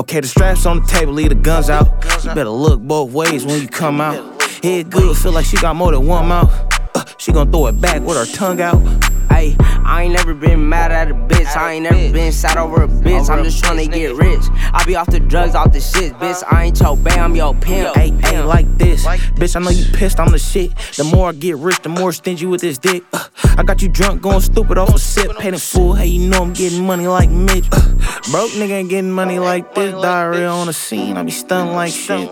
Okay, 0.00 0.20
the 0.20 0.26
straps 0.26 0.64
on 0.64 0.80
the 0.80 0.86
table, 0.86 1.12
leave 1.12 1.28
the 1.28 1.34
guns 1.34 1.68
out. 1.68 1.86
You 2.24 2.34
better 2.34 2.48
look 2.48 2.80
both 2.80 3.12
ways 3.12 3.44
when 3.44 3.60
you 3.60 3.68
come 3.68 4.00
out. 4.00 4.42
Head 4.62 4.88
good, 4.88 5.14
feel 5.14 5.30
like 5.30 5.44
she 5.44 5.58
got 5.58 5.76
more 5.76 5.92
than 5.92 6.06
one 6.06 6.26
mouth. 6.26 6.50
Uh, 6.94 7.04
she 7.18 7.32
gon' 7.32 7.52
throw 7.52 7.66
it 7.66 7.78
back 7.82 8.00
with 8.00 8.16
her 8.16 8.24
tongue 8.34 8.62
out. 8.62 8.78
Ayy, 9.28 9.56
I 9.84 10.04
ain't 10.04 10.14
never 10.14 10.32
been 10.32 10.66
mad 10.66 10.90
at 10.90 11.10
a 11.10 11.14
bitch. 11.14 11.54
I 11.54 11.74
ain't 11.74 11.82
never 11.82 12.12
been 12.14 12.32
sad 12.32 12.56
over 12.56 12.82
a 12.82 12.88
bitch. 12.88 13.28
I'm 13.28 13.44
just 13.44 13.62
tryna 13.62 13.92
get 13.92 14.14
rich. 14.14 14.42
I 14.72 14.82
be 14.86 14.96
off 14.96 15.08
the 15.08 15.20
drugs, 15.20 15.54
off 15.54 15.70
the 15.70 15.80
shit, 15.80 16.14
bitch. 16.14 16.42
I 16.50 16.64
ain't 16.64 16.80
your 16.80 16.96
bae, 16.96 17.16
I'm 17.16 17.36
your 17.36 17.54
pimp. 17.54 17.94
Hey, 17.94 18.10
ain't 18.32 18.46
like 18.46 18.78
this. 18.78 18.99
Bitch, 19.40 19.56
I 19.56 19.60
know 19.60 19.70
you 19.70 19.90
pissed, 19.94 20.20
I'm 20.20 20.30
the 20.30 20.38
shit. 20.38 20.70
The 20.98 21.04
more 21.04 21.30
I 21.30 21.32
get 21.32 21.56
rich, 21.56 21.80
the 21.80 21.88
more 21.88 22.12
stingy 22.12 22.44
with 22.44 22.60
this 22.60 22.76
dick. 22.76 23.02
Uh, 23.10 23.26
I 23.56 23.62
got 23.62 23.80
you 23.80 23.88
drunk, 23.88 24.20
going 24.20 24.42
stupid 24.42 24.76
off 24.76 24.94
a 24.94 24.98
sip, 24.98 25.34
paid 25.38 25.54
in 25.54 25.58
full. 25.58 25.94
Hey, 25.94 26.08
you 26.08 26.28
know 26.28 26.42
I'm 26.42 26.52
getting 26.52 26.84
money 26.84 27.06
like 27.06 27.30
Mitch. 27.30 27.66
Uh, 27.72 27.80
broke 28.30 28.50
nigga 28.50 28.72
ain't 28.72 28.90
getting 28.90 29.10
money 29.10 29.38
like 29.38 29.74
this. 29.74 29.92
Diarrhea 29.92 30.46
on 30.46 30.66
the 30.66 30.74
scene, 30.74 31.16
I 31.16 31.22
be 31.22 31.30
stunned 31.30 31.72
like 31.72 31.90
shit. 31.90 32.28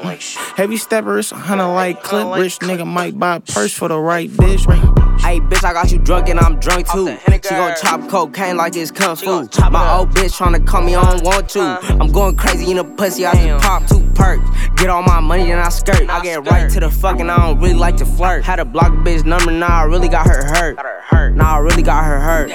Heavy 0.57 0.77
stepper, 0.77 1.19
it's 1.19 1.33
a 1.33 1.37
hundred 1.37 1.69
like 1.69 2.03
clip. 2.03 2.37
Rich 2.37 2.59
nigga 2.59 2.87
might 2.87 3.19
buy 3.19 3.37
a 3.37 3.41
purse 3.41 3.73
for 3.73 3.89
the 3.89 3.99
right 3.99 4.29
dish. 4.37 4.67
Hey, 4.67 5.41
bitch, 5.41 5.65
I 5.65 5.73
got 5.73 5.91
you 5.91 5.99
drunk 5.99 6.29
and 6.29 6.39
I'm 6.39 6.61
drunk 6.61 6.91
too. 6.91 7.17
She 7.27 7.55
gon' 7.55 7.75
chop 7.81 8.07
cocaine 8.11 8.59
like 8.59 8.77
it's 8.77 8.91
kung 8.91 9.17
fu. 9.17 9.49
My 9.71 9.97
old 9.97 10.11
bitch 10.11 10.37
tryna 10.39 10.67
call 10.67 10.83
me 10.83 10.95
on 10.95 11.23
want 11.23 11.49
to. 11.51 11.79
I'm 12.01 12.13
going 12.13 12.37
crazy 12.37 12.71
in 12.71 12.77
the 12.77 12.85
pussy, 12.85 13.25
I 13.25 13.33
just 13.33 13.65
pop 13.65 13.87
two 13.87 14.07
perks. 14.15 14.48
Get 14.79 14.91
all 14.91 15.03
my 15.03 15.19
money 15.19 15.51
and 15.51 15.61
I 15.61 15.71
skirt. 15.71 16.09
I 16.09 16.23
get 16.23 16.49
right 16.49 16.71
to 16.71 16.79
the 16.81 16.89
fucking, 16.89 17.29
I 17.29 17.37
don't 17.37 17.59
really 17.59 17.75
like 17.75 17.97
to 17.97 18.07
flirt. 18.07 18.45
Had 18.45 18.57
to 18.57 18.65
block 18.65 18.93
bitch 19.05 19.25
number, 19.25 19.51
now 19.51 19.67
I 19.67 19.83
really 19.85 20.09
got 20.09 20.27
her 20.27 20.45
hurt. 20.45 21.35
Now 21.35 21.57
I 21.57 21.59
really 21.59 21.83
got 21.83 22.05
her 22.05 22.21
hurt. 22.21 22.53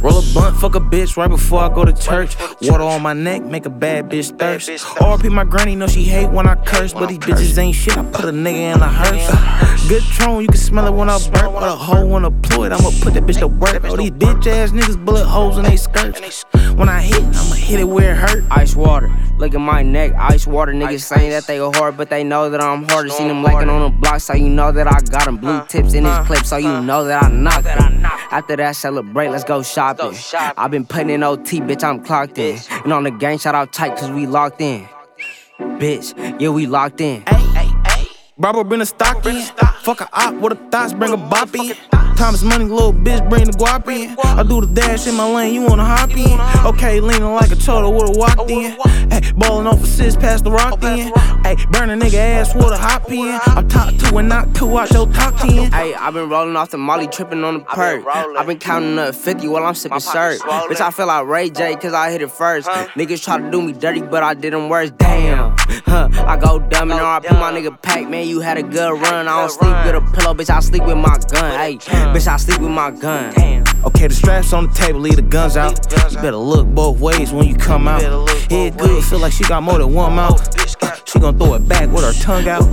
Roll 0.00 0.18
a 0.18 0.22
blunt, 0.32 0.56
fuck 0.58 0.74
a 0.74 0.80
bitch 0.80 1.16
right 1.16 1.28
before 1.28 1.62
I 1.62 1.74
go 1.74 1.84
to 1.84 1.92
church. 1.92 2.36
Water 2.62 2.84
on 2.84 3.02
my 3.02 3.12
neck, 3.12 3.42
make 3.42 3.66
a 3.66 3.70
bad 3.70 4.08
bitch 4.08 4.38
thirst. 4.38 4.68
RP 4.68 5.32
my 5.32 5.44
granny, 5.44 5.74
know 5.74 5.86
she 5.86 6.04
hate 6.04 6.30
when 6.30 6.46
I 6.46 6.54
curse, 6.54 6.92
but 6.92 7.08
these 7.08 7.18
bitches 7.18 7.58
ain't 7.58 7.74
shit. 7.74 7.96
I 7.96 8.04
put 8.04 8.24
a 8.26 8.32
nigga 8.32 8.74
in 8.74 8.80
a 8.80 8.88
hearse. 8.88 9.88
Good 9.88 10.02
tron, 10.02 10.42
you 10.42 10.48
can 10.48 10.56
smell 10.56 10.86
it 10.86 10.92
when 10.92 11.08
I 11.08 11.18
burp. 11.30 11.54
With 11.54 11.64
a 11.64 11.74
hoe 11.74 12.12
on 12.12 12.24
a 12.24 12.30
ploy, 12.30 12.66
I'ma 12.66 12.90
put 13.00 13.14
that 13.14 13.24
bitch 13.24 13.40
to 13.40 13.48
work. 13.48 13.82
Oh, 13.84 13.96
these 13.96 14.12
bitch 14.12 14.46
ass 14.46 14.70
niggas 14.70 15.02
bullet 15.04 15.26
holes 15.26 15.58
in 15.58 15.64
they 15.64 15.76
skirts. 15.76 16.44
When 16.76 16.88
I 16.88 17.00
hit, 17.00 17.22
I'ma 17.22 17.54
hit 17.54 17.80
it 17.80 17.84
where 17.84 18.12
it 18.12 18.16
hurt. 18.16 18.44
Ice 18.50 18.76
water, 18.76 19.10
look 19.44 19.54
at 19.54 19.60
my 19.60 19.82
neck, 19.82 20.12
ice 20.14 20.46
water. 20.46 20.72
Niggas 20.72 21.02
saying 21.02 21.30
that 21.30 21.46
they 21.46 21.58
go 21.58 21.70
hard, 21.72 21.98
but 21.98 22.08
they 22.08 22.24
know 22.24 22.48
that 22.48 22.62
I'm 22.62 22.88
harder. 22.88 23.10
Seen 23.10 23.28
them 23.28 23.42
lacking 23.42 23.68
on 23.68 23.82
the 23.82 23.98
block, 23.98 24.20
so 24.20 24.34
you 24.34 24.48
know 24.48 24.72
that 24.72 24.86
I 24.86 25.00
got 25.10 25.26
them. 25.26 25.36
Blue 25.36 25.64
tips 25.66 25.92
in 25.92 26.04
this 26.04 26.26
clip, 26.26 26.46
so 26.46 26.56
you 26.56 26.80
know 26.80 27.04
that 27.04 27.22
I 27.22 27.28
knocked 27.28 27.64
them. 27.64 28.04
After 28.30 28.56
that, 28.56 28.74
celebrate, 28.74 29.28
let's 29.28 29.44
go 29.44 29.62
shopping. 29.62 30.14
i 30.56 30.68
been 30.68 30.86
putting 30.86 31.10
in 31.10 31.22
OT, 31.22 31.60
bitch, 31.60 31.84
I'm 31.84 32.02
clocked 32.02 32.38
in. 32.38 32.58
And 32.84 32.92
on 32.92 33.04
the 33.04 33.10
gang, 33.10 33.38
shout 33.38 33.54
out 33.54 33.72
tight, 33.72 33.96
cause 33.98 34.10
we 34.10 34.26
locked 34.26 34.60
in. 34.60 34.88
Bitch, 35.58 36.40
yeah, 36.40 36.48
we 36.48 36.66
locked 36.66 37.00
in. 37.00 37.22
Bravo 38.38 38.64
bring 38.64 38.80
a 38.80 38.86
stock 38.86 39.24
in. 39.26 39.42
Fuck 39.82 40.00
a 40.00 40.08
op 40.12 40.34
with 40.36 40.52
a 40.52 40.70
thoughts, 40.70 40.94
bring 40.94 41.12
a 41.12 41.16
bop 41.16 41.54
in. 42.14 42.18
Time 42.18 42.34
is 42.34 42.44
money, 42.44 42.64
little 42.64 42.92
bitch, 42.92 43.28
bring 43.28 43.44
the 43.44 43.52
guap 43.52 43.88
in. 43.88 44.16
I 44.24 44.42
do 44.42 44.60
the 44.60 44.66
dash 44.66 45.06
in 45.06 45.14
my 45.14 45.30
lane, 45.32 45.54
you 45.54 45.62
wanna 45.62 45.84
hop 45.84 46.10
in? 46.10 46.40
Okay, 46.66 47.00
leaning 47.00 47.32
like 47.34 47.50
a 47.50 47.56
turtle 47.56 47.92
would've 47.92 48.16
walked 48.16 48.50
in. 48.50 48.76
Hey, 49.10 49.32
ballin' 49.36 49.66
off 49.66 49.82
assist, 49.82 50.20
past 50.20 50.44
the 50.44 50.50
rock 50.50 50.82
in. 50.82 51.12
Hey, 51.44 51.56
burn 51.70 51.90
a 51.90 51.96
nigga 51.96 52.14
ass 52.14 52.54
with 52.54 52.72
a 52.72 52.78
hop 52.78 53.10
in. 53.10 53.38
I'm 53.46 53.68
top 53.68 53.94
two 53.94 54.18
and 54.18 54.28
not 54.28 54.54
two 54.54 54.78
out 54.78 54.90
your 54.92 55.06
top 55.12 55.36
ten. 55.36 55.70
Hey, 55.72 55.94
I 55.94 56.10
been 56.10 56.28
rolling 56.28 56.56
off 56.56 56.70
the 56.70 56.78
molly, 56.78 57.06
tripping 57.06 57.44
on 57.44 57.54
the 57.54 57.60
perk. 57.60 58.04
I 58.06 58.44
been 58.44 58.58
counting 58.58 58.98
up 58.98 59.14
50 59.14 59.48
while 59.48 59.64
I'm 59.64 59.74
sipping 59.74 60.00
shirt. 60.00 60.40
Bitch, 60.40 60.80
I 60.80 60.90
feel 60.90 61.06
like 61.06 61.26
Ray 61.26 61.50
J, 61.50 61.76
cause 61.76 61.92
I 61.92 62.10
hit 62.10 62.22
it 62.22 62.30
first. 62.30 62.68
Niggas 62.68 63.22
try 63.22 63.38
to 63.38 63.50
do 63.50 63.60
me 63.62 63.72
dirty, 63.72 64.02
but 64.02 64.22
I 64.22 64.34
did 64.34 64.52
them 64.52 64.68
worse. 64.68 64.90
Damn. 64.90 65.56
Huh, 65.86 66.08
I 66.12 66.36
go 66.36 66.58
dumb 66.58 66.90
and 66.90 67.00
RIP 67.00 67.32
my 67.32 67.52
nigga 67.52 67.80
Pac, 67.80 68.08
man, 68.08 68.26
you 68.26 68.40
had 68.40 68.56
a 68.56 68.62
good 68.62 68.92
run. 68.92 69.28
I 69.28 69.40
don't 69.40 69.50
sleep 69.50 69.76
with 69.84 69.94
a 69.94 70.00
pillow, 70.12 70.34
bitch, 70.34 70.50
I 70.50 70.60
sleep 70.60 70.84
with 70.84 70.96
my 70.96 71.18
gun. 71.30 71.58
Hey, 71.58 71.76
bitch, 71.76 72.26
I 72.26 72.36
sleep 72.36 72.60
with 72.60 72.70
my 72.70 72.90
gun. 72.90 73.34
Okay, 73.84 74.06
the 74.06 74.14
straps 74.14 74.52
on 74.52 74.68
the 74.68 74.72
table, 74.72 75.00
leave 75.00 75.16
the 75.16 75.22
guns 75.22 75.56
out. 75.56 75.78
You 76.10 76.16
better 76.16 76.36
look 76.36 76.66
both 76.66 76.98
ways 77.00 77.32
when 77.32 77.46
you 77.46 77.54
come 77.54 77.86
out. 77.86 78.00
Head 78.50 78.78
good, 78.78 79.04
feel 79.04 79.18
like 79.18 79.32
she 79.32 79.44
got 79.44 79.62
more 79.62 79.78
than 79.78 79.92
one 79.92 80.14
mouth. 80.14 80.42
She 81.06 81.18
gon' 81.18 81.38
throw 81.38 81.54
it 81.54 81.68
back 81.68 81.90
with 81.90 82.02
her 82.02 82.12
tongue 82.22 82.48
out. 82.48 82.64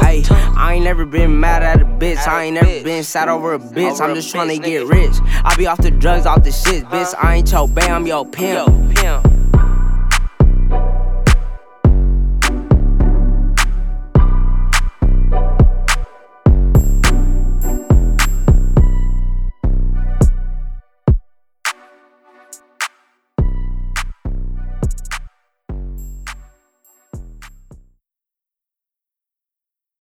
Hey, 0.00 0.22
I 0.30 0.74
ain't 0.74 0.84
never 0.84 1.04
been 1.04 1.40
mad 1.40 1.62
at 1.62 1.80
a 1.80 1.84
bitch. 1.84 2.26
I 2.28 2.44
ain't 2.44 2.54
never 2.54 2.84
been 2.84 3.02
sad 3.02 3.28
over 3.28 3.54
a 3.54 3.58
bitch. 3.58 4.00
I'm 4.00 4.14
just 4.14 4.34
tryna 4.34 4.62
get 4.62 4.86
rich. 4.86 5.16
I 5.44 5.54
be 5.56 5.66
off 5.66 5.78
the 5.78 5.90
drugs, 5.90 6.26
off 6.26 6.44
the 6.44 6.52
shit, 6.52 6.84
bitch. 6.84 7.14
I 7.20 7.36
ain't 7.36 7.50
your 7.50 7.66
bae, 7.66 7.88
I'm 7.88 8.06
your 8.06 8.26
pimp. 8.26 8.98